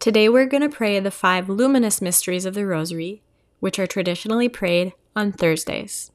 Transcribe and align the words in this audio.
Today 0.00 0.30
we're 0.30 0.46
going 0.46 0.62
to 0.62 0.74
pray 0.74 0.98
the 0.98 1.10
five 1.10 1.50
luminous 1.50 2.00
mysteries 2.00 2.46
of 2.46 2.54
the 2.54 2.64
Rosary, 2.64 3.22
which 3.58 3.78
are 3.78 3.86
traditionally 3.86 4.48
prayed 4.48 4.94
on 5.14 5.30
Thursdays. 5.30 6.10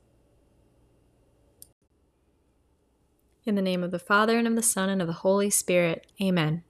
In 3.45 3.53
the 3.53 3.61
name 3.61 3.83
of 3.83 3.91
the 3.91 3.99
Father, 3.99 4.39
and 4.39 4.47
of 4.47 4.55
the 4.55 4.63
Son, 4.63 4.89
and 4.89 5.03
of 5.03 5.07
the 5.07 5.13
Holy 5.13 5.51
Spirit. 5.51 6.07
Amen. 6.19 6.63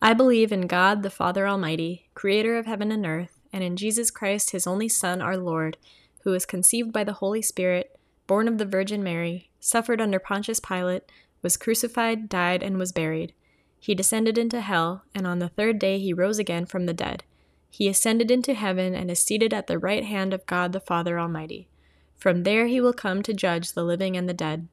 I 0.00 0.14
believe 0.14 0.50
in 0.50 0.62
God, 0.62 1.02
the 1.02 1.10
Father 1.10 1.46
Almighty, 1.46 2.08
creator 2.14 2.56
of 2.56 2.64
heaven 2.64 2.90
and 2.90 3.04
earth, 3.04 3.38
and 3.52 3.62
in 3.62 3.76
Jesus 3.76 4.10
Christ, 4.10 4.52
his 4.52 4.66
only 4.66 4.88
Son, 4.88 5.20
our 5.20 5.36
Lord, 5.36 5.76
who 6.22 6.30
was 6.30 6.46
conceived 6.46 6.94
by 6.94 7.04
the 7.04 7.12
Holy 7.12 7.42
Spirit, 7.42 7.94
born 8.26 8.48
of 8.48 8.56
the 8.56 8.64
Virgin 8.64 9.02
Mary, 9.02 9.50
suffered 9.60 10.00
under 10.00 10.18
Pontius 10.18 10.60
Pilate, 10.60 11.12
was 11.42 11.58
crucified, 11.58 12.30
died, 12.30 12.62
and 12.62 12.78
was 12.78 12.90
buried. 12.90 13.34
He 13.80 13.94
descended 13.94 14.38
into 14.38 14.60
hell, 14.60 15.02
and 15.14 15.26
on 15.26 15.38
the 15.38 15.48
third 15.48 15.78
day 15.78 15.98
he 15.98 16.12
rose 16.12 16.38
again 16.38 16.66
from 16.66 16.86
the 16.86 16.92
dead. 16.92 17.22
He 17.70 17.88
ascended 17.88 18.30
into 18.30 18.54
heaven 18.54 18.94
and 18.94 19.10
is 19.10 19.20
seated 19.20 19.54
at 19.54 19.66
the 19.66 19.78
right 19.78 20.04
hand 20.04 20.32
of 20.32 20.46
God 20.46 20.72
the 20.72 20.80
Father 20.80 21.18
Almighty. 21.18 21.68
From 22.16 22.42
there 22.42 22.66
he 22.66 22.80
will 22.80 22.92
come 22.92 23.22
to 23.22 23.32
judge 23.32 23.72
the 23.72 23.84
living 23.84 24.16
and 24.16 24.28
the 24.28 24.34
dead. 24.34 24.68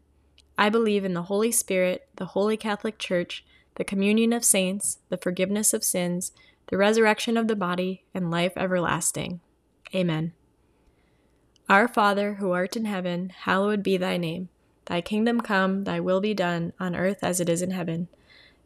I 0.58 0.70
believe 0.70 1.06
in 1.06 1.14
the 1.14 1.24
Holy 1.24 1.52
Spirit, 1.52 2.08
the 2.16 2.28
Holy 2.28 2.58
Catholic 2.58 2.98
Church, 2.98 3.46
the 3.76 3.84
communion 3.84 4.34
of 4.34 4.46
saints, 4.46 5.00
the 5.10 5.18
forgiveness 5.18 5.74
of 5.74 5.84
sins, 5.84 6.32
the 6.68 6.78
resurrection 6.78 7.38
of 7.38 7.48
the 7.48 7.56
body, 7.56 8.04
and 8.14 8.32
life 8.32 8.54
everlasting. 8.56 9.42
Amen. 9.94 10.34
Our 11.68 11.88
Father, 11.88 12.36
who 12.36 12.52
art 12.52 12.76
in 12.76 12.86
heaven, 12.86 13.30
hallowed 13.30 13.84
be 13.84 13.98
thy 13.98 14.18
name. 14.18 14.50
Thy 14.86 15.02
kingdom 15.02 15.42
come, 15.42 15.84
thy 15.84 16.00
will 16.00 16.22
be 16.22 16.34
done, 16.34 16.74
on 16.80 16.96
earth 16.96 17.24
as 17.24 17.40
it 17.40 17.50
is 17.50 17.62
in 17.62 17.72
heaven. 17.72 18.08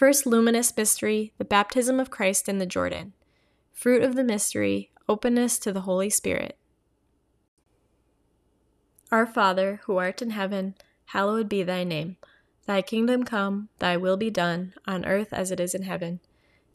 First 0.00 0.24
luminous 0.24 0.74
mystery, 0.74 1.34
the 1.36 1.44
baptism 1.44 2.00
of 2.00 2.08
Christ 2.08 2.48
in 2.48 2.56
the 2.56 2.64
Jordan. 2.64 3.12
Fruit 3.70 4.02
of 4.02 4.14
the 4.14 4.24
mystery, 4.24 4.90
openness 5.06 5.58
to 5.58 5.74
the 5.74 5.82
Holy 5.82 6.08
Spirit. 6.08 6.56
Our 9.12 9.26
Father, 9.26 9.82
who 9.84 9.98
art 9.98 10.22
in 10.22 10.30
heaven, 10.30 10.74
hallowed 11.04 11.50
be 11.50 11.62
thy 11.62 11.84
name. 11.84 12.16
Thy 12.64 12.80
kingdom 12.80 13.24
come, 13.24 13.68
thy 13.78 13.98
will 13.98 14.16
be 14.16 14.30
done, 14.30 14.72
on 14.86 15.04
earth 15.04 15.34
as 15.34 15.50
it 15.50 15.60
is 15.60 15.74
in 15.74 15.82
heaven. 15.82 16.20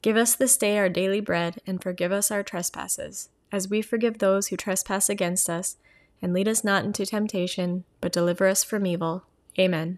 Give 0.04 0.18
us 0.18 0.36
this 0.36 0.56
day 0.56 0.78
our 0.78 0.88
daily 0.88 1.20
bread, 1.20 1.60
and 1.66 1.82
forgive 1.82 2.12
us 2.12 2.30
our 2.30 2.44
trespasses, 2.44 3.30
as 3.52 3.68
we 3.68 3.82
forgive 3.82 4.20
those 4.20 4.50
who 4.50 4.56
trespass 4.56 5.10
against 5.10 5.50
us. 5.50 5.78
And 6.22 6.32
lead 6.32 6.48
us 6.48 6.64
not 6.64 6.86
into 6.86 7.08
temptation, 7.08 7.86
but 8.02 8.14
deliver 8.14 8.46
us 8.46 8.64
from 8.64 8.86
evil. 8.86 9.24
Amen. 9.58 9.98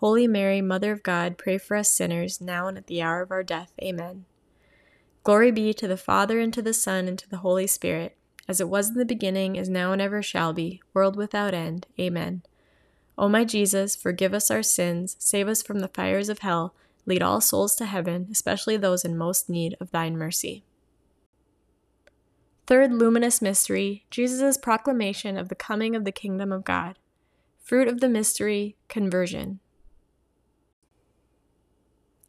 Holy 0.00 0.26
Mary, 0.26 0.62
Mother 0.62 0.92
of 0.92 1.02
God, 1.02 1.36
pray 1.36 1.58
for 1.58 1.76
us 1.76 1.92
sinners, 1.92 2.40
now 2.40 2.68
and 2.68 2.78
at 2.78 2.86
the 2.86 3.02
hour 3.02 3.20
of 3.20 3.30
our 3.30 3.42
death. 3.42 3.74
Amen. 3.82 4.24
Glory 5.24 5.50
be 5.50 5.74
to 5.74 5.86
the 5.86 5.98
Father, 5.98 6.40
and 6.40 6.54
to 6.54 6.62
the 6.62 6.72
Son, 6.72 7.06
and 7.06 7.18
to 7.18 7.28
the 7.28 7.36
Holy 7.36 7.66
Spirit, 7.66 8.16
as 8.48 8.62
it 8.62 8.70
was 8.70 8.88
in 8.88 8.94
the 8.94 9.04
beginning, 9.04 9.56
is 9.56 9.68
now, 9.68 9.92
and 9.92 10.00
ever 10.00 10.22
shall 10.22 10.54
be, 10.54 10.80
world 10.94 11.16
without 11.16 11.52
end. 11.52 11.86
Amen. 12.00 12.40
O 13.18 13.28
my 13.28 13.44
Jesus, 13.44 13.94
forgive 13.94 14.32
us 14.32 14.50
our 14.50 14.62
sins, 14.62 15.16
save 15.18 15.48
us 15.48 15.62
from 15.62 15.80
the 15.80 15.88
fires 15.88 16.30
of 16.30 16.38
hell, 16.38 16.74
lead 17.04 17.20
all 17.20 17.42
souls 17.42 17.76
to 17.76 17.84
heaven, 17.84 18.26
especially 18.32 18.78
those 18.78 19.04
in 19.04 19.18
most 19.18 19.50
need 19.50 19.76
of 19.82 19.90
thine 19.90 20.16
mercy. 20.16 20.64
Third 22.66 22.90
luminous 22.90 23.42
mystery 23.42 24.06
Jesus' 24.08 24.56
proclamation 24.56 25.36
of 25.36 25.50
the 25.50 25.54
coming 25.54 25.94
of 25.94 26.06
the 26.06 26.10
kingdom 26.10 26.52
of 26.52 26.64
God. 26.64 26.98
Fruit 27.62 27.86
of 27.86 28.00
the 28.00 28.08
mystery, 28.08 28.76
conversion. 28.88 29.60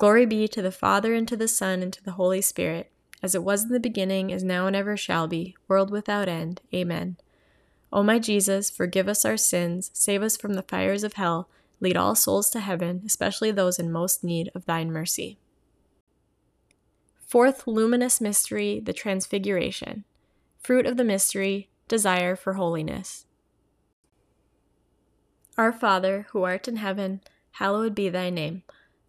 Glory 0.00 0.24
be 0.24 0.48
to 0.48 0.62
the 0.62 0.72
Father, 0.72 1.12
and 1.12 1.28
to 1.28 1.36
the 1.36 1.46
Son, 1.46 1.82
and 1.82 1.92
to 1.92 2.02
the 2.02 2.12
Holy 2.12 2.40
Spirit, 2.40 2.90
as 3.22 3.34
it 3.34 3.44
was 3.44 3.64
in 3.64 3.68
the 3.68 3.78
beginning, 3.78 4.30
is 4.30 4.42
now, 4.42 4.66
and 4.66 4.74
ever 4.74 4.96
shall 4.96 5.28
be, 5.28 5.54
world 5.68 5.90
without 5.90 6.26
end. 6.26 6.62
Amen. 6.74 7.18
O 7.92 8.02
my 8.02 8.18
Jesus, 8.18 8.70
forgive 8.70 9.08
us 9.08 9.26
our 9.26 9.36
sins, 9.36 9.90
save 9.92 10.22
us 10.22 10.38
from 10.38 10.54
the 10.54 10.62
fires 10.62 11.04
of 11.04 11.12
hell, 11.12 11.50
lead 11.80 11.98
all 11.98 12.14
souls 12.14 12.48
to 12.48 12.60
heaven, 12.60 13.02
especially 13.04 13.50
those 13.50 13.78
in 13.78 13.92
most 13.92 14.24
need 14.24 14.50
of 14.54 14.64
thine 14.64 14.90
mercy. 14.90 15.38
Fourth 17.26 17.66
luminous 17.66 18.22
mystery, 18.22 18.80
the 18.80 18.94
Transfiguration. 18.94 20.04
Fruit 20.62 20.86
of 20.86 20.96
the 20.96 21.04
mystery, 21.04 21.68
desire 21.88 22.36
for 22.36 22.54
holiness. 22.54 23.26
Our 25.58 25.74
Father, 25.74 26.26
who 26.30 26.42
art 26.42 26.68
in 26.68 26.76
heaven, 26.76 27.20
hallowed 27.50 27.94
be 27.94 28.08
thy 28.08 28.30
name. 28.30 28.62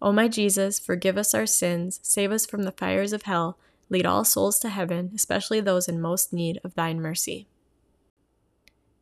O 0.00 0.12
my 0.12 0.28
Jesus, 0.28 0.78
forgive 0.78 1.18
us 1.18 1.34
our 1.34 1.46
sins, 1.46 1.98
save 2.02 2.30
us 2.30 2.46
from 2.46 2.62
the 2.62 2.72
fires 2.72 3.12
of 3.12 3.22
hell, 3.22 3.58
lead 3.90 4.06
all 4.06 4.24
souls 4.24 4.58
to 4.60 4.68
heaven, 4.68 5.10
especially 5.14 5.60
those 5.60 5.88
in 5.88 6.00
most 6.00 6.32
need 6.32 6.60
of 6.62 6.74
thine 6.74 7.00
mercy. 7.00 7.48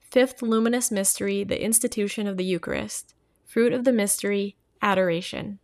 Fifth 0.01 0.41
luminous 0.41 0.91
mystery, 0.91 1.45
the 1.45 1.63
institution 1.63 2.27
of 2.27 2.39
the 2.39 2.45
Eucharist. 2.45 3.15
Fruit 3.45 3.73
of 3.73 3.85
the 3.85 3.93
mystery, 3.93 4.57
adoration. 4.81 5.59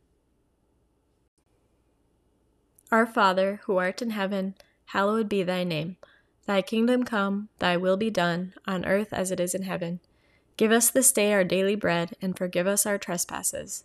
Our 2.90 3.06
Father, 3.06 3.60
who 3.64 3.78
art 3.78 4.02
in 4.02 4.10
heaven, 4.10 4.54
hallowed 4.86 5.28
be 5.28 5.42
thy 5.42 5.64
name. 5.64 5.96
Thy 6.44 6.60
kingdom 6.60 7.04
come, 7.04 7.48
thy 7.58 7.78
will 7.78 7.96
be 7.96 8.10
done, 8.10 8.52
on 8.66 8.84
earth 8.84 9.12
as 9.12 9.30
it 9.30 9.40
is 9.40 9.54
in 9.54 9.62
heaven. 9.62 10.00
Give 10.58 10.70
us 10.70 10.90
this 10.90 11.10
day 11.10 11.32
our 11.32 11.44
daily 11.44 11.74
bread, 11.74 12.14
and 12.20 12.36
forgive 12.36 12.66
us 12.66 12.84
our 12.84 12.98
trespasses 12.98 13.84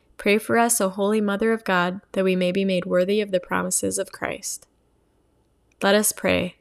pray 0.21 0.37
for 0.37 0.59
us, 0.59 0.79
O 0.79 0.87
holy 0.87 1.19
Mother 1.19 1.51
of 1.51 1.63
God, 1.63 1.99
that 2.11 2.23
we 2.23 2.35
may 2.35 2.51
be 2.51 2.63
made 2.63 2.85
worthy 2.85 3.21
of 3.21 3.31
the 3.31 3.39
promises 3.39 3.97
of 3.97 4.11
Christ. 4.11 4.67
Let 5.81 5.95
us 5.95 6.11
pray. 6.11 6.57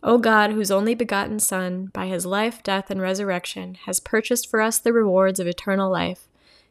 O 0.00 0.16
God, 0.16 0.52
whose 0.52 0.70
only 0.70 0.94
begotten 0.94 1.40
Son, 1.40 1.90
by 1.92 2.06
his 2.06 2.24
life, 2.24 2.62
death, 2.62 2.88
and 2.88 3.02
resurrection, 3.02 3.74
has 3.86 3.98
purchased 3.98 4.48
for 4.48 4.60
us 4.60 4.78
the 4.78 4.92
rewards 4.92 5.40
of 5.40 5.48
eternal 5.48 5.90
life, 5.90 6.28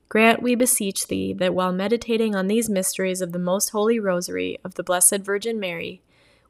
Grant, 0.07 0.41
we 0.41 0.55
beseech 0.55 1.07
thee, 1.07 1.33
that 1.33 1.53
while 1.53 1.73
meditating 1.73 2.35
on 2.35 2.47
these 2.47 2.69
mysteries 2.69 3.19
of 3.19 3.33
the 3.33 3.37
most 3.37 3.71
holy 3.71 3.99
rosary 3.99 4.57
of 4.63 4.75
the 4.75 4.83
Blessed 4.83 5.17
Virgin 5.17 5.59
Mary, 5.59 6.01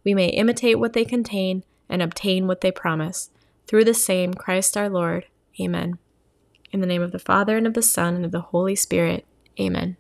we 0.04 0.14
may 0.14 0.28
imitate 0.28 0.78
what 0.78 0.94
they 0.94 1.04
contain 1.04 1.64
and 1.90 2.04
obtain 2.04 2.46
what 2.46 2.62
they 2.62 2.72
promise. 2.72 3.32
Through 3.66 3.86
the 3.86 3.96
same 3.96 4.36
Christ 4.36 4.78
our 4.78 4.88
Lord. 4.88 5.26
Amen. 5.60 5.98
In 6.72 6.80
the 6.80 6.86
name 6.86 7.02
of 7.02 7.12
the 7.12 7.18
Father, 7.18 7.58
and 7.58 7.66
of 7.66 7.74
the 7.74 7.82
Son, 7.82 8.14
and 8.14 8.24
of 8.24 8.32
the 8.32 8.42
Holy 8.42 8.76
Spirit. 8.76 9.26
Amen. 9.60 9.99